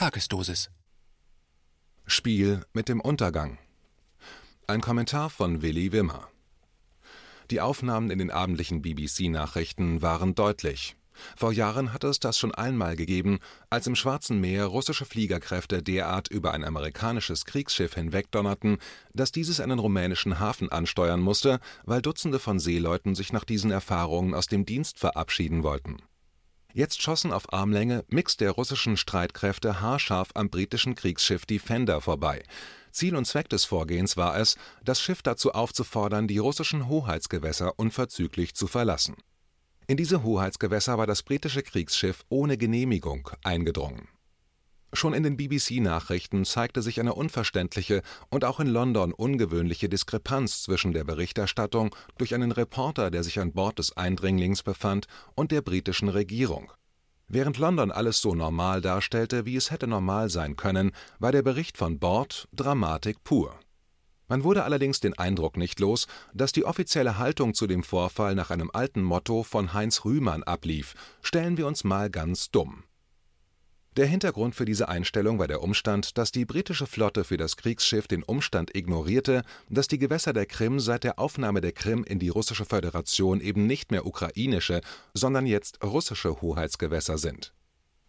[0.00, 0.70] Tagesdosis.
[2.06, 3.58] Spiel mit dem Untergang.
[4.66, 6.26] Ein Kommentar von Willi Wimmer.
[7.50, 10.96] Die Aufnahmen in den abendlichen BBC-Nachrichten waren deutlich.
[11.36, 16.28] Vor Jahren hatte es das schon einmal gegeben, als im Schwarzen Meer russische Fliegerkräfte derart
[16.28, 18.78] über ein amerikanisches Kriegsschiff hinwegdonnerten,
[19.12, 24.32] dass dieses einen rumänischen Hafen ansteuern musste, weil Dutzende von Seeleuten sich nach diesen Erfahrungen
[24.32, 25.98] aus dem Dienst verabschieden wollten.
[26.72, 32.42] Jetzt schossen auf Armlänge Mix der russischen Streitkräfte haarscharf am britischen Kriegsschiff Defender vorbei.
[32.92, 38.54] Ziel und Zweck des Vorgehens war es, das Schiff dazu aufzufordern, die russischen Hoheitsgewässer unverzüglich
[38.54, 39.16] zu verlassen.
[39.86, 44.08] In diese Hoheitsgewässer war das britische Kriegsschiff ohne Genehmigung eingedrungen.
[44.92, 50.92] Schon in den BBC-Nachrichten zeigte sich eine unverständliche und auch in London ungewöhnliche Diskrepanz zwischen
[50.92, 56.08] der Berichterstattung durch einen Reporter, der sich an Bord des Eindringlings befand, und der britischen
[56.08, 56.72] Regierung.
[57.28, 61.78] Während London alles so normal darstellte, wie es hätte normal sein können, war der Bericht
[61.78, 63.54] von Bord Dramatik pur.
[64.26, 68.50] Man wurde allerdings den Eindruck nicht los, dass die offizielle Haltung zu dem Vorfall nach
[68.50, 72.82] einem alten Motto von Heinz Rühmann ablief: Stellen wir uns mal ganz dumm.
[74.00, 78.08] Der Hintergrund für diese Einstellung war der Umstand, dass die britische Flotte für das Kriegsschiff
[78.08, 82.30] den Umstand ignorierte, dass die Gewässer der Krim seit der Aufnahme der Krim in die
[82.30, 84.80] russische Föderation eben nicht mehr ukrainische,
[85.12, 87.52] sondern jetzt russische Hoheitsgewässer sind.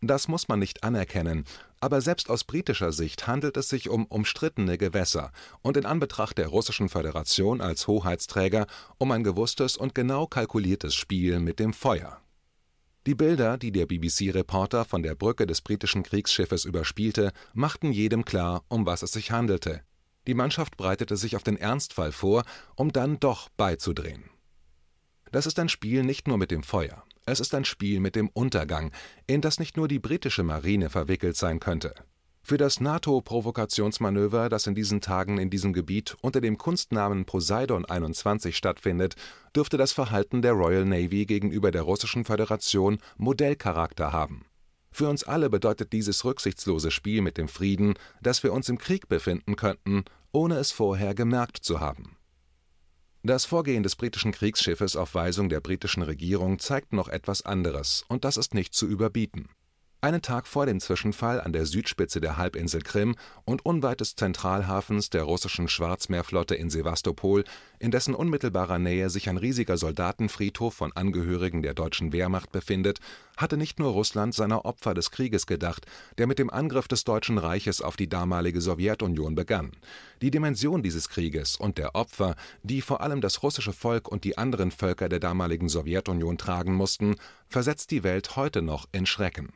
[0.00, 1.44] Das muss man nicht anerkennen,
[1.80, 6.46] aber selbst aus britischer Sicht handelt es sich um umstrittene Gewässer und in Anbetracht der
[6.46, 12.19] russischen Föderation als Hoheitsträger um ein gewusstes und genau kalkuliertes Spiel mit dem Feuer
[13.06, 18.62] die Bilder, die der BBC-Reporter von der Brücke des britischen Kriegsschiffes überspielte, machten jedem klar,
[18.68, 19.82] um was es sich handelte.
[20.26, 22.44] Die Mannschaft breitete sich auf den Ernstfall vor,
[22.76, 24.24] um dann doch beizudrehen.
[25.32, 28.28] Das ist ein Spiel nicht nur mit dem Feuer, es ist ein Spiel mit dem
[28.28, 28.92] Untergang,
[29.26, 31.94] in das nicht nur die britische Marine verwickelt sein könnte.
[32.50, 38.56] Für das NATO-Provokationsmanöver, das in diesen Tagen in diesem Gebiet unter dem Kunstnamen Poseidon 21
[38.56, 39.14] stattfindet,
[39.54, 44.46] dürfte das Verhalten der Royal Navy gegenüber der Russischen Föderation Modellcharakter haben.
[44.90, 49.08] Für uns alle bedeutet dieses rücksichtslose Spiel mit dem Frieden, dass wir uns im Krieg
[49.08, 52.16] befinden könnten, ohne es vorher gemerkt zu haben.
[53.22, 58.24] Das Vorgehen des britischen Kriegsschiffes auf Weisung der britischen Regierung zeigt noch etwas anderes, und
[58.24, 59.48] das ist nicht zu überbieten
[60.02, 65.10] einen Tag vor dem Zwischenfall an der Südspitze der Halbinsel Krim und unweit des Zentralhafens
[65.10, 67.44] der russischen Schwarzmeerflotte in Sewastopol,
[67.78, 72.98] in dessen unmittelbarer Nähe sich ein riesiger Soldatenfriedhof von Angehörigen der deutschen Wehrmacht befindet,
[73.36, 75.86] hatte nicht nur Russland seiner Opfer des Krieges gedacht,
[76.18, 79.72] der mit dem Angriff des Deutschen Reiches auf die damalige Sowjetunion begann.
[80.22, 84.38] Die Dimension dieses Krieges und der Opfer, die vor allem das russische Volk und die
[84.38, 87.16] anderen Völker der damaligen Sowjetunion tragen mussten,
[87.48, 89.52] versetzt die Welt heute noch in Schrecken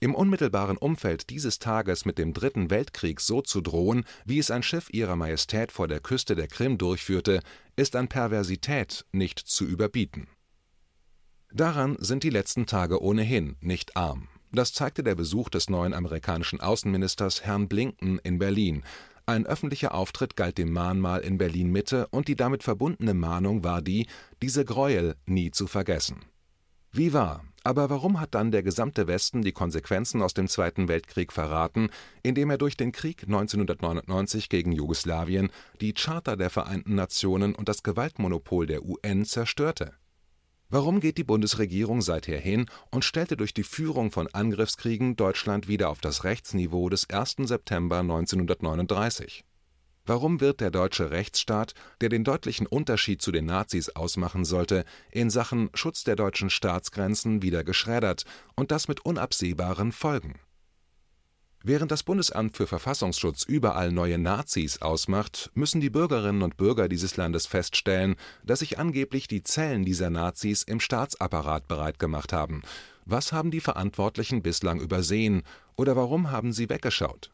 [0.00, 4.62] im unmittelbaren Umfeld dieses Tages mit dem Dritten Weltkrieg so zu drohen, wie es ein
[4.62, 7.40] Schiff Ihrer Majestät vor der Küste der Krim durchführte,
[7.76, 10.28] ist an Perversität nicht zu überbieten.
[11.52, 14.28] Daran sind die letzten Tage ohnehin nicht arm.
[14.52, 18.82] Das zeigte der Besuch des neuen amerikanischen Außenministers Herrn Blinken in Berlin.
[19.26, 23.82] Ein öffentlicher Auftritt galt dem Mahnmal in Berlin Mitte und die damit verbundene Mahnung war
[23.82, 24.06] die,
[24.40, 26.24] diese Gräuel nie zu vergessen.
[26.92, 31.34] Wie wahr, aber warum hat dann der gesamte Westen die Konsequenzen aus dem Zweiten Weltkrieg
[31.34, 31.90] verraten,
[32.22, 35.50] indem er durch den Krieg 1999 gegen Jugoslawien
[35.82, 39.92] die Charta der Vereinten Nationen und das Gewaltmonopol der UN zerstörte?
[40.70, 45.90] Warum geht die Bundesregierung seither hin und stellte durch die Führung von Angriffskriegen Deutschland wieder
[45.90, 47.36] auf das Rechtsniveau des 1.
[47.40, 49.44] September 1939?
[50.08, 55.28] Warum wird der deutsche Rechtsstaat, der den deutlichen Unterschied zu den Nazis ausmachen sollte, in
[55.28, 58.24] Sachen Schutz der deutschen Staatsgrenzen wieder geschreddert,
[58.56, 60.40] und das mit unabsehbaren Folgen?
[61.62, 67.18] Während das Bundesamt für Verfassungsschutz überall neue Nazis ausmacht, müssen die Bürgerinnen und Bürger dieses
[67.18, 72.62] Landes feststellen, dass sich angeblich die Zellen dieser Nazis im Staatsapparat bereitgemacht haben.
[73.04, 75.42] Was haben die Verantwortlichen bislang übersehen
[75.76, 77.30] oder warum haben sie weggeschaut?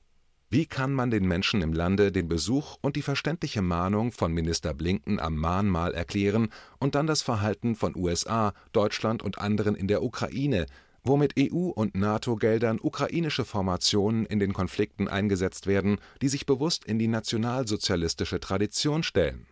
[0.54, 4.72] Wie kann man den Menschen im Lande den Besuch und die verständliche Mahnung von Minister
[4.72, 6.48] Blinken am Mahnmal erklären
[6.78, 10.66] und dann das Verhalten von USA, Deutschland und anderen in der Ukraine,
[11.02, 16.84] wo mit EU- und NATO-Geldern ukrainische Formationen in den Konflikten eingesetzt werden, die sich bewusst
[16.84, 19.48] in die nationalsozialistische Tradition stellen?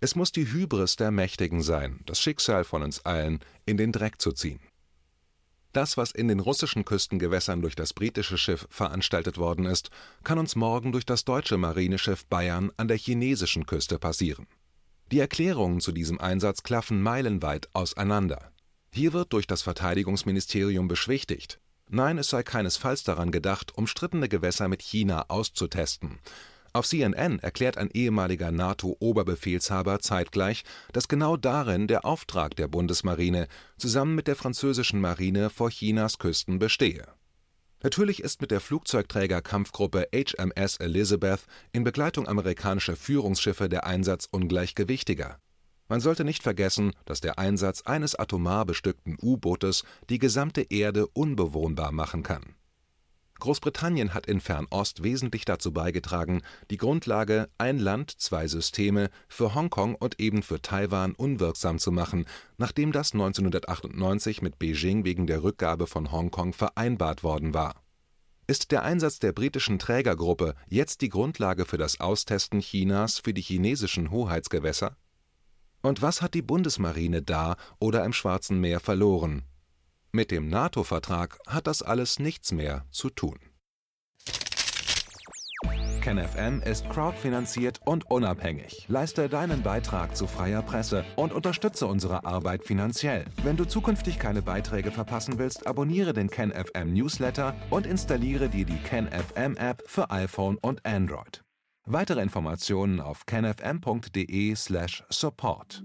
[0.00, 4.18] Es muss die Hybris der Mächtigen sein, das Schicksal von uns allen in den Dreck
[4.18, 4.60] zu ziehen
[5.72, 9.90] das, was in den russischen Küstengewässern durch das britische Schiff veranstaltet worden ist,
[10.24, 14.46] kann uns morgen durch das deutsche Marineschiff Bayern an der chinesischen Küste passieren.
[15.10, 18.52] Die Erklärungen zu diesem Einsatz klaffen meilenweit auseinander.
[18.90, 21.58] Hier wird durch das Verteidigungsministerium beschwichtigt,
[21.94, 26.20] Nein, es sei keinesfalls daran gedacht, umstrittene Gewässer mit China auszutesten.
[26.74, 33.46] Auf CNN erklärt ein ehemaliger NATO-Oberbefehlshaber zeitgleich, dass genau darin der Auftrag der Bundesmarine
[33.76, 37.06] zusammen mit der französischen Marine vor Chinas Küsten bestehe.
[37.82, 45.40] Natürlich ist mit der Flugzeugträger-Kampfgruppe HMS Elizabeth in Begleitung amerikanischer Führungsschiffe der Einsatz ungleich gewichtiger.
[45.88, 51.92] Man sollte nicht vergessen, dass der Einsatz eines atomar bestückten U-Bootes die gesamte Erde unbewohnbar
[51.92, 52.54] machen kann
[53.42, 59.96] Großbritannien hat in Fernost wesentlich dazu beigetragen, die Grundlage Ein Land, zwei Systeme für Hongkong
[59.96, 65.88] und eben für Taiwan unwirksam zu machen, nachdem das 1998 mit Beijing wegen der Rückgabe
[65.88, 67.82] von Hongkong vereinbart worden war.
[68.46, 73.42] Ist der Einsatz der britischen Trägergruppe jetzt die Grundlage für das Austesten Chinas für die
[73.42, 74.96] chinesischen Hoheitsgewässer?
[75.82, 79.42] Und was hat die Bundesmarine da oder im Schwarzen Meer verloren
[80.12, 83.38] mit dem NATO-Vertrag hat das alles nichts mehr zu tun.
[86.02, 88.86] KenFM ist crowdfinanziert und unabhängig.
[88.88, 93.26] Leiste deinen Beitrag zu freier Presse und unterstütze unsere Arbeit finanziell.
[93.44, 98.78] Wenn du zukünftig keine Beiträge verpassen willst, abonniere den KenFM Newsletter und installiere dir die
[98.78, 101.44] KenFM App für iPhone und Android.
[101.84, 105.84] Weitere Informationen auf kenfm.de/support.